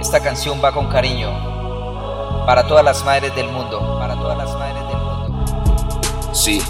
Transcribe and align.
Esta 0.00 0.20
canción 0.20 0.60
va 0.64 0.72
con 0.72 0.86
cariño 0.88 1.30
para 2.46 2.66
todas 2.66 2.84
las 2.84 3.04
madres 3.04 3.34
del 3.36 3.48
mundo, 3.48 3.98
para 4.00 4.14
todas 4.16 4.36
las 4.38 4.52
madres 4.54 4.82
del 4.88 4.96
mundo. 4.96 6.34
Sí. 6.34 6.62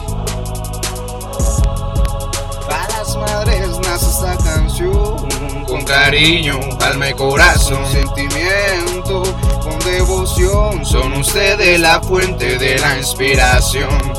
Para 2.68 2.88
las 2.98 3.16
madres 3.16 3.78
nace 3.78 4.10
esta 4.10 4.36
canción 4.36 5.28
Con 5.66 5.84
cariño, 5.84 6.58
alma 6.84 7.08
y 7.08 7.14
corazón, 7.14 7.86
sentimiento, 7.86 9.22
con 9.62 9.78
devoción. 9.91 10.84
son 10.84 11.12
ustedes 11.14 11.78
la 11.78 12.00
fuente 12.00 12.58
de 12.58 12.78
la 12.78 12.98
inspiración. 12.98 14.12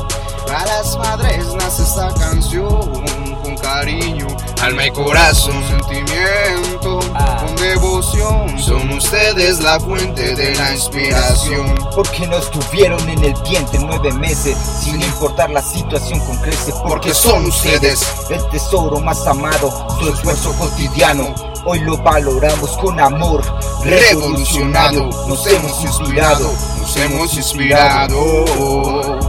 Para 0.46 0.64
las 0.64 0.96
madres 0.96 1.46
nace 1.54 1.82
esta 1.82 2.12
canción 2.14 3.04
con 3.42 3.56
cariño, 3.56 4.26
Alma 4.62 4.86
y 4.86 4.90
corazón, 4.92 5.60
sentimiento, 5.68 7.00
Ah. 7.14 7.44
con 7.44 7.56
devoción. 7.56 8.58
son 8.58 8.90
ustedes 8.92 9.58
la 9.60 9.80
fuente 9.80 10.34
de 10.36 10.54
la 10.54 10.72
inspiración. 10.72 11.74
Porque 11.96 12.26
no 12.28 12.36
estuvieron 12.36 13.00
en 13.08 13.24
el 13.24 13.34
vientre 13.48 13.78
nueve 13.80 14.12
meses 14.12 14.56
Sin 14.80 15.00
importar 15.02 15.50
la 15.50 15.60
situación 15.60 16.20
con 16.20 16.38
crece 16.38 16.72
Porque 16.86 17.12
son 17.12 17.44
ustedes. 17.46 18.06
El 18.30 18.42
tesoro 18.50 18.98
más 19.00 19.26
amado, 19.26 19.70
su 19.98 20.08
esfuerzo 20.08 20.52
cotidiano 20.56 21.34
Hoy 21.64 21.80
lo 21.80 21.98
valoramos 21.98 22.70
con 22.78 22.98
amor 23.00 23.42
Revolucionado, 23.84 25.10
Nos 25.28 25.46
hemos 25.48 25.82
inspirado 25.82 26.50
nos 26.80 26.96
hemos 26.96 27.34
inspirado. 27.34 28.44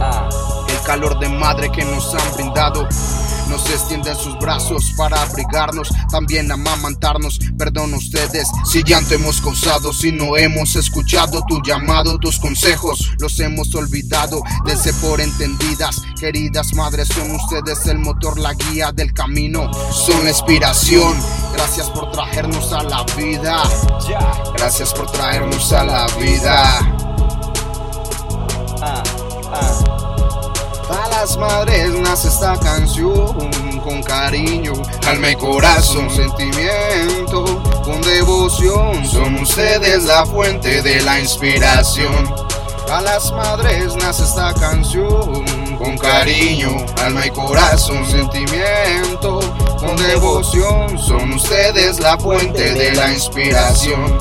Ah, 0.00 0.28
El 0.68 0.80
calor 0.86 1.18
de 1.18 1.28
madre 1.28 1.70
que 1.70 1.84
nos 1.84 2.12
han 2.14 2.34
brindado. 2.34 2.86
Nos 3.54 3.70
extiende 3.70 4.12
sus 4.16 4.36
brazos 4.40 4.92
para 4.96 5.22
abrigarnos, 5.22 5.88
también 6.10 6.50
amamantarnos. 6.50 7.38
Perdón 7.56 7.94
ustedes 7.94 8.48
Si 8.64 8.82
llanto 8.82 9.14
hemos 9.14 9.40
causado, 9.40 9.92
si 9.92 10.10
no 10.10 10.36
hemos 10.36 10.74
escuchado 10.74 11.40
tu 11.46 11.62
llamado, 11.62 12.18
tus 12.18 12.40
consejos, 12.40 13.12
los 13.20 13.38
hemos 13.38 13.72
olvidado, 13.76 14.42
dense 14.66 14.92
por 14.94 15.20
entendidas. 15.20 16.02
Queridas 16.18 16.74
madres, 16.74 17.06
son 17.06 17.30
ustedes 17.30 17.86
el 17.86 18.00
motor, 18.00 18.40
la 18.40 18.54
guía 18.54 18.90
del 18.90 19.12
camino. 19.12 19.70
son 19.92 20.26
inspiración. 20.26 21.16
Gracias 21.52 21.88
por 21.90 22.10
traernos 22.10 22.72
a 22.72 22.82
la 22.82 23.04
vida. 23.16 23.62
ya. 24.08 24.42
Gracias 24.56 24.92
por 24.92 25.08
traernos 25.12 25.72
a 25.72 25.84
la 25.84 26.06
vida. 26.18 26.93
Madres 31.36 31.90
nace 32.00 32.28
esta 32.28 32.58
canción 32.58 33.50
con 33.82 34.02
cariño, 34.02 34.72
Alma 35.06 35.30
y 35.30 35.36
corazón, 35.36 36.10
sentimiento, 36.10 37.62
con 37.84 38.00
devoción. 38.02 39.04
son 39.06 39.34
ustedes 39.36 40.04
la 40.04 40.24
fuente 40.26 40.82
de 40.82 41.02
la 41.02 41.20
inspiración. 41.20 42.34
A 42.90 43.00
las 43.00 43.32
madres 43.32 43.94
nace 43.96 44.24
esta 44.24 44.52
canción 44.54 45.44
Con 45.78 45.96
cariño, 45.98 46.70
alma 47.02 47.26
y 47.26 47.30
corazón, 47.30 48.04
sentimiento, 48.06 49.40
con 49.78 49.96
devoción. 49.96 50.98
son 50.98 51.32
ustedes 51.32 52.00
la 52.00 52.18
fuente 52.18 52.74
de 52.74 52.92
la 52.92 53.12
inspiración. 53.12 54.18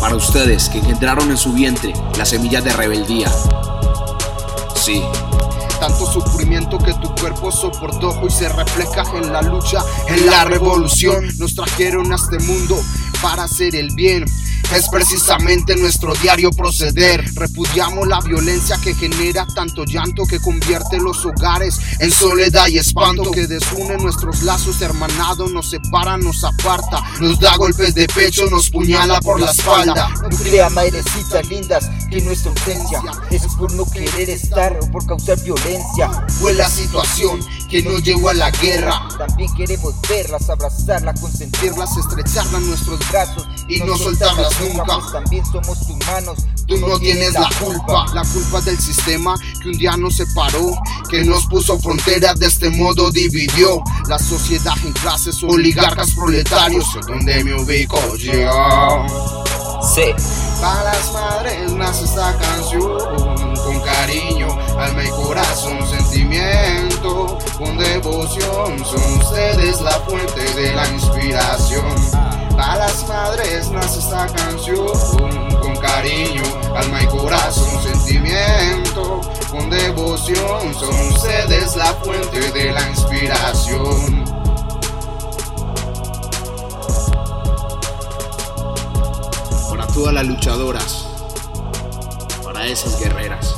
Para 0.00 0.16
ustedes 0.16 0.68
que 0.68 0.78
engendraron 0.78 1.30
en 1.30 1.36
su 1.36 1.52
vientre 1.52 1.92
la 2.18 2.24
semilla 2.24 2.60
de 2.60 2.72
rebeldía. 2.72 3.30
Sí, 4.84 5.00
Tanto 5.78 6.12
sufrimiento 6.12 6.76
que 6.76 6.92
tu 6.94 7.14
cuerpo 7.14 7.52
soportó 7.52 8.20
y 8.26 8.30
se 8.30 8.48
refleja 8.48 9.04
en 9.16 9.32
la 9.32 9.40
lucha, 9.40 9.78
en 10.08 10.26
la 10.26 10.44
revolución. 10.44 11.28
Nos 11.38 11.54
trajeron 11.54 12.10
a 12.10 12.16
este 12.16 12.40
mundo 12.40 12.80
para 13.22 13.44
hacer 13.44 13.76
el 13.76 13.94
bien. 13.94 14.24
Es 14.74 14.88
precisamente 14.88 15.76
nuestro 15.76 16.14
diario 16.14 16.50
proceder. 16.50 17.24
Repudiamos 17.34 18.08
la 18.08 18.20
violencia 18.20 18.78
que 18.82 18.94
genera 18.94 19.46
tanto 19.54 19.84
llanto 19.84 20.24
que 20.24 20.40
convierte 20.40 20.98
los 20.98 21.24
hogares 21.24 21.78
En 21.98 22.10
soledad 22.10 22.68
y 22.68 22.78
espanto, 22.78 23.30
que 23.30 23.46
desune 23.46 23.96
nuestros 23.98 24.42
lazos 24.42 24.80
hermanados, 24.80 25.52
nos 25.52 25.70
separa, 25.70 26.16
nos 26.16 26.42
aparta. 26.44 27.02
nos 27.20 27.38
da 27.38 27.56
golpes 27.56 27.94
de 27.94 28.06
pecho, 28.06 28.46
nos 28.46 28.70
puñala 28.70 29.20
por 29.20 29.40
la 29.40 29.50
espalda. 29.50 30.08
No 30.22 30.36
crea 30.38 30.70
madrecitas 30.70 31.46
lindas 31.48 31.90
que 32.10 32.20
nuestra 32.20 32.50
ausencia 32.50 33.00
Es 33.30 33.46
por 33.56 33.72
no 33.72 33.84
querer 33.90 34.30
estar 34.30 34.78
o 34.80 34.90
por 34.90 35.06
causar 35.06 35.40
violencia 35.42 36.10
Fue 36.40 36.52
la 36.52 36.68
situación 36.68 37.40
que 37.68 37.82
nos 37.82 38.02
llevó 38.02 38.28
a 38.28 38.34
la 38.34 38.50
guerra 38.50 39.08
También 39.16 39.52
queremos 39.54 39.94
verlas, 40.08 40.48
abrazarlas, 40.50 41.20
consentirlas, 41.20 41.96
estrecharlas 41.96 42.62
en 42.62 42.68
nuestros 42.68 42.98
brazos 43.10 43.48
y 43.68 43.80
no 43.80 43.96
soltarlas 43.96 44.60
nunca. 44.60 44.84
pues 44.84 45.12
también 45.12 45.44
somos 45.46 45.78
humanos. 45.88 46.38
Tú 46.66 46.76
no 46.78 46.98
tienes 46.98 47.34
la 47.34 47.48
culpa, 47.58 48.06
La 48.14 48.22
culpa 48.22 48.60
del 48.60 48.78
sistema 48.78 49.34
que 49.62 49.68
un 49.68 49.78
día 49.78 49.96
nos 49.96 50.16
separó, 50.16 50.74
que 51.08 51.24
nos 51.24 51.46
puso 51.46 51.78
fronteras 51.78 52.38
de 52.38 52.46
este 52.46 52.70
modo 52.70 53.10
dividió. 53.10 53.82
la 54.08 54.18
sociedad 54.18 54.74
en 54.84 54.92
clases 54.92 55.42
Oligarcas 55.42 56.12
proletarios, 56.12 56.86
donde 57.06 57.44
me 57.44 57.54
ubico 57.60 57.98
yo. 58.16 59.06
Sí. 59.94 60.14
Para 60.60 60.84
las 60.84 61.12
madres 61.12 61.72
nace 61.72 62.04
esta 62.04 62.38
canción 62.38 62.96
Con 63.64 63.80
cariño, 63.80 64.46
alma 64.78 65.02
y 65.02 65.08
corazón, 65.08 65.78
sentimiento, 65.88 67.36
con 67.58 67.76
devoción, 67.76 68.78
son 68.84 69.18
ustedes 69.18 69.80
la 69.80 69.90
fuente 70.06 70.54
de 70.54 70.72
la 70.72 70.88
inspiración. 70.88 71.84
Nace 73.72 73.98
esta 74.00 74.26
canción 74.26 74.86
Con 75.60 75.76
cariño, 75.76 76.42
alma 76.76 77.02
y 77.02 77.06
corazón, 77.06 77.82
sentimiento, 77.82 79.20
con 79.50 79.70
devoción, 79.70 80.74
son 80.74 81.08
ustedes 81.08 81.76
la 81.76 81.86
fuente 81.94 82.52
de 82.52 82.72
la 82.72 82.88
inspiración. 82.88 84.32
para 89.70 89.86
todas 89.86 90.12
las 90.12 90.26
luchadoras. 90.26 91.08
Para 92.44 92.66
esas 92.66 93.00
guerreras. 93.00 93.56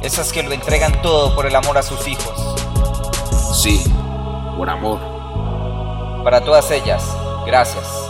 Esas 0.00 0.32
que 0.32 0.44
lo 0.44 0.52
entregan 0.52 1.02
todo 1.02 1.34
por 1.34 1.46
el 1.46 1.56
amor 1.56 1.76
a 1.76 1.82
sus 1.82 2.06
hijos. 2.06 2.54
Sí, 3.52 3.82
por 4.56 4.70
amor. 4.70 5.17
Para 6.24 6.40
todas 6.40 6.70
ellas, 6.70 7.16
gracias. 7.46 8.07